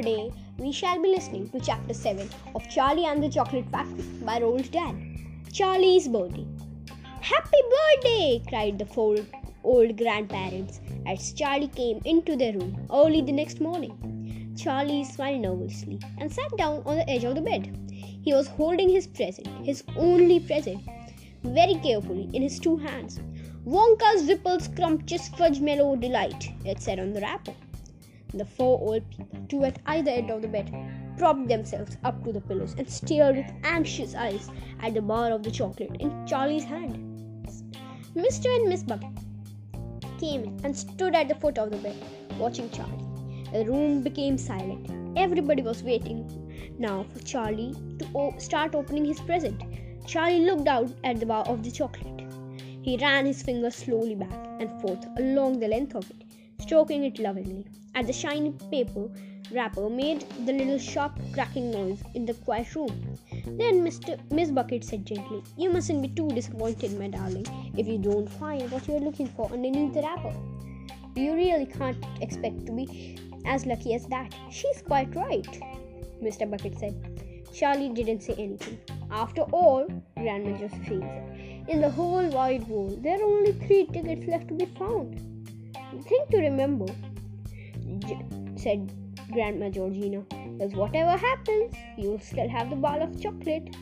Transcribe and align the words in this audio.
Today, 0.00 0.32
we 0.56 0.72
shall 0.72 0.98
be 1.02 1.08
listening 1.08 1.50
to 1.50 1.60
chapter 1.60 1.92
7 1.92 2.26
of 2.54 2.66
Charlie 2.70 3.04
and 3.04 3.22
the 3.22 3.28
Chocolate 3.28 3.66
Factory 3.70 4.02
by 4.24 4.40
Roald 4.40 4.70
Dahl. 4.70 4.94
Charlie's 5.52 6.08
birthday. 6.08 6.46
Happy 7.20 7.58
birthday! 7.74 8.42
cried 8.48 8.78
the 8.78 8.86
four 8.86 9.16
old 9.62 9.98
grandparents 9.98 10.80
as 11.06 11.34
Charlie 11.34 11.68
came 11.68 12.00
into 12.06 12.34
their 12.34 12.54
room 12.54 12.86
early 12.90 13.20
the 13.20 13.32
next 13.32 13.60
morning. 13.60 14.54
Charlie 14.56 15.04
smiled 15.04 15.42
nervously 15.42 16.00
and 16.16 16.32
sat 16.32 16.56
down 16.56 16.82
on 16.86 16.96
the 16.96 17.10
edge 17.10 17.24
of 17.24 17.34
the 17.34 17.42
bed. 17.42 17.76
He 17.92 18.32
was 18.32 18.46
holding 18.46 18.88
his 18.88 19.06
present, 19.06 19.48
his 19.62 19.84
only 19.98 20.40
present, 20.40 20.80
very 21.42 21.74
carefully 21.74 22.30
in 22.32 22.40
his 22.40 22.58
two 22.58 22.78
hands. 22.78 23.20
Wonka's 23.66 24.26
Whipple-Scrumptious 24.26 25.28
Fudgemallow 25.36 26.00
Delight, 26.00 26.52
it 26.64 26.80
said 26.80 26.98
on 26.98 27.12
the 27.12 27.20
wrapper. 27.20 27.52
The 28.32 28.44
four 28.44 28.78
old 28.80 29.10
people, 29.10 29.40
two 29.48 29.64
at 29.64 29.80
either 29.86 30.12
end 30.12 30.30
of 30.30 30.40
the 30.40 30.46
bed, 30.46 30.72
propped 31.18 31.48
themselves 31.48 31.96
up 32.04 32.22
to 32.24 32.32
the 32.32 32.40
pillows 32.40 32.76
and 32.78 32.88
stared 32.88 33.36
with 33.36 33.52
anxious 33.64 34.14
eyes 34.14 34.48
at 34.80 34.94
the 34.94 35.02
bar 35.02 35.32
of 35.32 35.42
the 35.42 35.50
chocolate 35.50 35.96
in 35.98 36.26
Charlie's 36.28 36.62
hand. 36.62 36.96
Mr. 38.14 38.46
and 38.54 38.68
Miss 38.68 38.84
Bucket 38.84 39.10
came 40.20 40.44
in 40.44 40.60
and 40.62 40.76
stood 40.76 41.16
at 41.16 41.26
the 41.26 41.34
foot 41.34 41.58
of 41.58 41.72
the 41.72 41.76
bed, 41.78 41.96
watching 42.38 42.70
Charlie. 42.70 43.04
The 43.52 43.64
room 43.64 44.02
became 44.02 44.38
silent. 44.38 45.18
Everybody 45.18 45.62
was 45.62 45.82
waiting 45.82 46.74
now 46.78 47.02
for 47.12 47.18
Charlie 47.24 47.74
to 47.98 48.06
o- 48.14 48.38
start 48.38 48.76
opening 48.76 49.04
his 49.06 49.18
present. 49.20 49.60
Charlie 50.06 50.44
looked 50.44 50.68
out 50.68 50.92
at 51.02 51.18
the 51.18 51.26
bar 51.26 51.42
of 51.48 51.64
the 51.64 51.70
chocolate. 51.72 52.22
He 52.82 52.96
ran 52.96 53.26
his 53.26 53.42
fingers 53.42 53.74
slowly 53.74 54.14
back 54.14 54.46
and 54.60 54.80
forth 54.80 55.04
along 55.18 55.58
the 55.58 55.66
length 55.66 55.96
of 55.96 56.08
it, 56.10 56.24
stroking 56.60 57.02
it 57.02 57.18
lovingly 57.18 57.66
as 57.94 58.06
the 58.06 58.12
shiny 58.12 58.52
paper 58.70 59.08
wrapper 59.52 59.88
made 59.90 60.24
the 60.46 60.52
little 60.52 60.78
sharp 60.78 61.18
cracking 61.32 61.70
noise 61.70 62.02
in 62.14 62.24
the 62.24 62.34
quiet 62.34 62.74
room. 62.74 63.16
Then 63.30 63.84
Mr. 63.84 64.18
Miss 64.30 64.50
Bucket 64.50 64.84
said 64.84 65.06
gently, 65.06 65.42
You 65.56 65.70
mustn't 65.70 66.02
be 66.02 66.08
too 66.08 66.28
disappointed, 66.28 66.98
my 66.98 67.08
darling, 67.08 67.46
if 67.76 67.86
you 67.86 67.98
don't 67.98 68.28
find 68.28 68.70
what 68.70 68.86
you're 68.86 69.00
looking 69.00 69.28
for 69.28 69.50
underneath 69.52 69.94
the 69.94 70.02
wrapper. 70.02 70.34
You 71.16 71.34
really 71.34 71.66
can't 71.66 72.04
expect 72.20 72.66
to 72.66 72.72
be 72.72 73.18
as 73.44 73.66
lucky 73.66 73.94
as 73.94 74.06
that. 74.06 74.34
She's 74.50 74.82
quite 74.82 75.14
right, 75.14 75.60
Mr. 76.22 76.48
Bucket 76.48 76.78
said. 76.78 76.94
Charlie 77.52 77.88
didn't 77.88 78.22
say 78.22 78.34
anything. 78.34 78.78
After 79.10 79.42
all, 79.42 79.86
Grandma 80.16 80.56
Josephine 80.56 81.00
said, 81.00 81.64
in 81.68 81.80
the 81.80 81.90
whole 81.90 82.26
wide 82.28 82.66
world, 82.68 83.02
there 83.02 83.20
are 83.20 83.24
only 83.24 83.52
three 83.52 83.86
tickets 83.86 84.26
left 84.28 84.48
to 84.48 84.54
be 84.54 84.66
found. 84.66 85.18
The 85.92 86.02
thing 86.02 86.24
to 86.30 86.38
remember, 86.38 86.86
said 88.56 88.92
Grandma 89.32 89.68
Georgina, 89.70 90.24
is 90.60 90.74
whatever 90.74 91.16
happens, 91.16 91.74
you'll 91.96 92.18
still 92.18 92.48
have 92.48 92.70
the 92.70 92.76
ball 92.76 93.02
of 93.02 93.20
chocolate. 93.20 93.74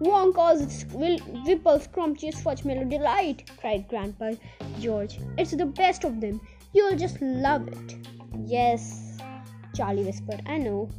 Wonka's 0.00 0.84
Whipple-Scrumptious 0.92 2.42
Fudgemallow 2.42 2.88
Delight, 2.90 3.50
cried 3.58 3.88
Grandpa 3.88 4.32
George. 4.78 5.18
It's 5.38 5.52
the 5.52 5.66
best 5.66 6.04
of 6.04 6.20
them. 6.20 6.40
You'll 6.74 6.96
just 6.96 7.20
love 7.22 7.66
it. 7.68 7.96
Yes, 8.44 9.18
Charlie 9.74 10.04
whispered. 10.04 10.42
I 10.46 10.58
know. 10.58 10.90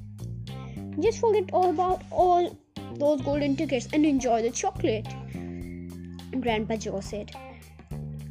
Just 1.00 1.20
forget 1.20 1.52
all 1.54 1.70
about 1.70 2.02
all 2.10 2.58
those 2.96 3.22
golden 3.22 3.56
tickets 3.56 3.88
and 3.94 4.04
enjoy 4.04 4.42
the 4.42 4.50
chocolate. 4.50 5.08
Grandpa 6.42 6.78
Joe 6.78 7.00
said. 7.00 7.32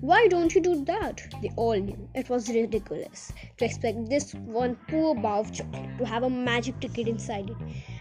Why 0.01 0.29
don't 0.29 0.55
you 0.55 0.61
do 0.61 0.85
that? 0.85 1.23
They 1.41 1.51
all 1.57 1.75
knew 1.75 2.09
it 2.15 2.29
was 2.29 2.51
ridiculous 2.51 3.33
to 3.57 3.65
expect 3.65 4.11
this 4.11 4.35
one 4.35 4.77
poor 4.89 5.15
bar 5.15 5.39
of 5.39 5.53
chocolate 5.53 5.97
to 5.99 6.05
have 6.05 6.23
a 6.23 6.29
magic 6.29 6.79
ticket 6.81 7.09
inside 7.09 7.49
it, 7.49 7.57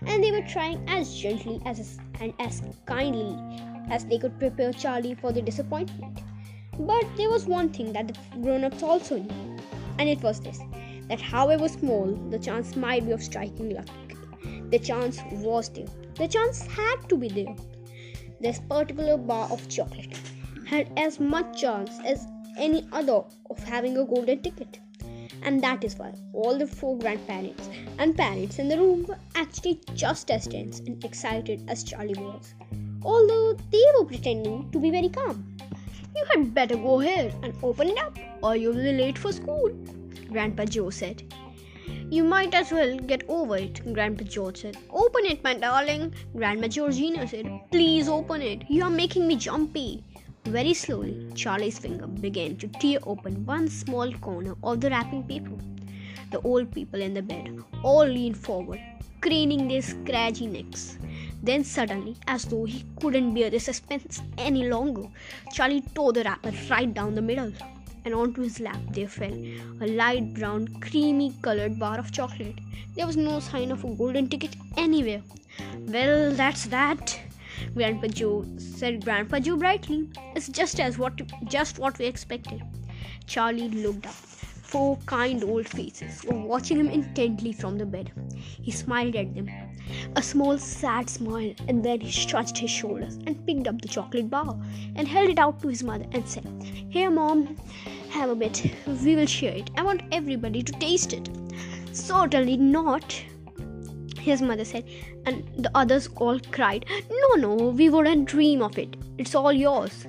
and 0.06 0.22
they 0.22 0.32
were 0.32 0.46
trying 0.46 0.84
as 0.90 1.16
gently 1.16 1.62
as 1.66 1.98
and 2.20 2.34
as 2.40 2.62
kindly 2.86 3.38
as 3.90 4.04
they 4.06 4.18
could 4.18 4.38
prepare 4.40 4.74
Charlie 4.74 5.16
for 5.16 5.32
the 5.32 5.42
disappointment. 5.42 6.20
But 6.78 7.06
there 7.16 7.30
was 7.30 7.46
one 7.46 7.70
thing 7.70 7.94
that 7.94 8.10
the 8.10 8.40
grown-ups 8.42 8.84
also 8.84 9.18
knew, 9.18 9.58
and 9.98 10.10
it 10.10 10.22
was 10.22 10.42
this: 10.42 10.60
that 11.08 11.22
however 11.22 11.70
small 11.70 12.08
the 12.30 12.40
chance 12.40 12.76
might 12.76 13.06
be 13.06 13.14
of 13.14 13.24
striking 13.24 13.74
lucky, 13.74 14.18
the 14.70 14.80
chance 14.80 15.22
was 15.32 15.70
there. 15.70 15.88
The 16.16 16.28
chance 16.28 16.66
had 16.68 17.08
to 17.08 17.16
be 17.16 17.30
there. 17.30 17.56
This 18.42 18.60
particular 18.60 19.18
bar 19.18 19.50
of 19.50 19.68
chocolate 19.70 20.18
had 20.66 20.92
as 20.98 21.20
much 21.20 21.62
chance 21.62 22.00
as 22.04 22.28
any 22.58 22.88
other 22.92 23.24
of 23.50 23.64
having 23.64 23.98
a 23.98 24.06
golden 24.06 24.42
ticket. 24.42 24.80
And 25.44 25.62
that 25.62 25.84
is 25.84 25.96
why 25.98 26.14
all 26.34 26.58
the 26.58 26.66
four 26.66 26.98
grandparents 26.98 27.70
and 28.00 28.18
parents 28.18 28.60
in 28.60 28.68
the 28.68 28.78
room 28.78 29.06
were 29.06 29.20
actually 29.36 29.80
just 29.94 30.32
as 30.32 30.48
tense 30.48 30.80
and 30.80 31.04
excited 31.04 31.64
as 31.68 31.84
Charlie 31.84 32.16
was, 32.16 32.54
although 33.04 33.58
they 33.72 33.84
were 33.98 34.06
pretending 34.06 34.72
to 34.72 34.80
be 34.80 34.90
very 34.90 35.10
calm. 35.10 35.56
You 36.16 36.26
had 36.34 36.54
better 36.54 36.78
go 36.78 37.02
ahead 37.02 37.36
and 37.44 37.54
open 37.62 37.90
it 37.90 37.98
up, 38.00 38.18
or 38.42 38.56
you'll 38.56 38.74
be 38.74 38.94
late 38.94 39.18
for 39.18 39.32
school, 39.32 39.70
Grandpa 40.30 40.66
Joe 40.66 40.90
said. 40.90 41.24
You 42.10 42.24
might 42.24 42.54
as 42.54 42.72
well 42.72 42.98
get 42.98 43.24
over 43.28 43.58
it, 43.58 43.82
Grandpa 43.94 44.24
George 44.24 44.62
said. 44.62 44.78
Open 44.90 45.26
it, 45.26 45.44
my 45.44 45.56
darling, 45.56 46.14
Grandma 46.36 46.68
Georgina 46.68 47.28
said. 47.28 47.48
Please 47.72 48.08
open 48.08 48.42
it. 48.42 48.64
You 48.70 48.84
are 48.84 48.90
making 48.90 49.28
me 49.28 49.36
jumpy. 49.36 50.04
Very 50.48 50.76
slowly, 50.76 51.28
Charlie's 51.34 51.80
finger 51.80 52.06
began 52.06 52.56
to 52.58 52.68
tear 52.68 53.00
open 53.04 53.46
one 53.46 53.68
small 53.68 54.12
corner 54.14 54.56
of 54.64 54.80
the 54.80 54.92
wrapping 54.92 55.24
paper. 55.24 55.52
The 56.32 56.40
old 56.42 56.72
people 56.72 57.02
in 57.02 57.16
the 57.16 57.22
bed 57.24 57.64
all 57.84 58.06
leaned 58.06 58.38
forward, 58.38 58.80
craning 59.22 59.68
their 59.68 59.82
scratchy 59.82 60.46
necks. 60.46 61.00
Then 61.42 61.64
suddenly, 61.64 62.16
as 62.28 62.44
though 62.46 62.66
he 62.66 62.86
couldn't 63.02 63.34
bear 63.34 63.50
the 63.50 63.60
suspense 63.60 64.22
any 64.38 64.70
longer, 64.70 65.08
Charlie 65.52 65.84
tore 65.96 66.14
the 66.14 66.24
wrapper 66.24 66.54
right 66.70 66.94
down 66.94 67.16
the 67.16 67.24
middle, 67.24 67.52
and 68.06 68.14
onto 68.14 68.42
his 68.44 68.60
lap 68.60 68.80
there 68.92 69.08
fell 69.08 69.34
a 69.82 69.88
light 69.88 70.34
brown, 70.36 70.68
creamy 70.80 71.34
colored 71.42 71.80
bar 71.80 71.98
of 71.98 72.12
chocolate. 72.12 72.60
There 72.96 73.08
was 73.08 73.18
no 73.18 73.40
sign 73.40 73.72
of 73.72 73.84
a 73.84 73.96
golden 73.96 74.30
ticket 74.30 74.56
anywhere. 74.78 75.24
Well, 75.88 76.34
that's 76.34 76.66
that, 76.66 77.20
Grandpa 77.74 78.08
Joe 78.08 78.46
said 78.58 79.04
Grandpa 79.04 79.40
Joe 79.40 79.58
brightly. 79.58 80.10
It's 80.36 80.50
just 80.50 80.80
as 80.80 80.98
what 80.98 81.22
just 81.48 81.80
what 81.80 81.98
we 82.00 82.06
expected. 82.06 82.62
Charlie 83.28 83.70
looked 83.70 84.08
up. 84.08 84.14
Four 84.14 84.98
kind 85.06 85.44
old 85.44 85.68
faces 85.70 86.24
were 86.26 86.40
watching 86.40 86.80
him 86.80 86.90
intently 86.90 87.54
from 87.54 87.78
the 87.78 87.86
bed. 87.86 88.12
He 88.36 88.72
smiled 88.72 89.16
at 89.16 89.34
them, 89.36 89.50
a 90.16 90.22
small 90.22 90.58
sad 90.58 91.10
smile, 91.10 91.54
and 91.68 91.86
then 91.86 92.02
he 92.02 92.10
shrugged 92.12 92.58
his 92.58 92.72
shoulders 92.72 93.16
and 93.28 93.46
picked 93.46 93.68
up 93.68 93.82
the 93.82 93.88
chocolate 93.88 94.30
bar 94.30 94.58
and 94.96 95.08
held 95.08 95.30
it 95.30 95.40
out 95.40 95.62
to 95.62 95.68
his 95.68 95.84
mother 95.84 96.06
and 96.12 96.28
said, 96.28 96.46
Here, 96.90 97.12
mom, 97.12 97.56
have 98.10 98.30
a 98.30 98.36
bit. 98.36 98.72
We 99.04 99.16
will 99.16 99.28
share 99.28 99.56
it. 99.56 99.70
I 99.78 99.84
want 99.84 100.02
everybody 100.12 100.64
to 100.64 100.72
taste 100.74 101.14
it. 101.14 101.30
Certainly 101.94 102.58
not, 102.58 103.24
his 104.26 104.42
mother 104.42 104.66
said, 104.66 104.86
and 105.26 105.44
the 105.58 105.72
others 105.76 106.10
all 106.18 106.40
cried, 106.52 106.86
No, 107.22 107.30
no, 107.46 107.56
we 107.68 107.90
wouldn't 107.90 108.28
dream 108.28 108.62
of 108.62 108.78
it. 108.78 108.96
It's 109.18 109.36
all 109.36 109.54
yours. 109.54 110.08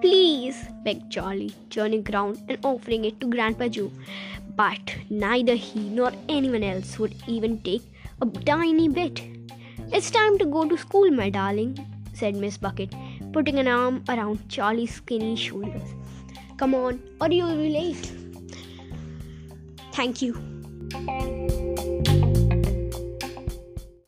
Please, 0.00 0.56
begged 0.84 1.10
Charlie, 1.10 1.54
turning 1.70 2.04
round 2.12 2.38
and 2.48 2.58
offering 2.64 3.04
it 3.04 3.20
to 3.20 3.26
Grandpa 3.26 3.68
Joe. 3.68 3.90
But 4.56 4.94
neither 5.10 5.54
he 5.54 5.88
nor 5.88 6.12
anyone 6.28 6.62
else 6.62 6.98
would 6.98 7.14
even 7.26 7.58
take 7.62 7.82
a 8.22 8.26
tiny 8.26 8.88
bit. 8.88 9.22
It's 9.92 10.10
time 10.10 10.38
to 10.38 10.46
go 10.46 10.68
to 10.68 10.78
school, 10.78 11.10
my 11.10 11.30
darling, 11.30 11.78
said 12.14 12.36
Miss 12.36 12.56
Bucket, 12.56 12.94
putting 13.32 13.58
an 13.58 13.68
arm 13.68 14.04
around 14.08 14.48
Charlie's 14.48 14.94
skinny 14.94 15.36
shoulders. 15.36 15.94
Come 16.56 16.74
on, 16.74 17.00
or 17.20 17.30
you'll 17.30 17.56
be 17.56 17.70
late. 17.70 18.12
Thank 19.92 20.22
you. 20.22 21.67